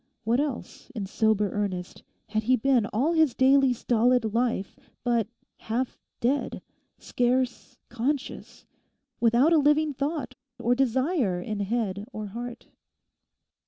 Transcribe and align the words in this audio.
What 0.23 0.39
else, 0.39 0.89
in 0.95 1.05
sober 1.05 1.51
earnest, 1.51 2.01
had 2.29 2.41
he 2.41 2.55
been 2.55 2.87
all 2.87 3.13
his 3.13 3.35
daily 3.35 3.71
stolid 3.71 4.33
life 4.33 4.75
but 5.03 5.27
half 5.57 5.99
dead, 6.19 6.63
scarce 6.97 7.77
conscious, 7.87 8.65
without 9.19 9.53
a 9.53 9.59
living 9.59 9.93
thought, 9.93 10.33
or 10.57 10.73
desire, 10.73 11.39
in 11.39 11.59
head 11.59 12.07
or 12.11 12.25
heart? 12.29 12.69